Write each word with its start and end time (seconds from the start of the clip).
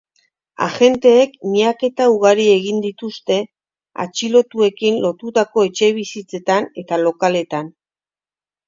Agenteek 0.67 1.35
miaketa 1.49 2.07
ugari 2.13 2.47
egin 2.55 2.81
dituzte 2.87 3.39
atxilotuekin 4.07 5.01
lotutako 5.07 5.69
etxebizitzetan 5.71 6.73
eta 6.85 7.03
lokaletan. 7.09 7.73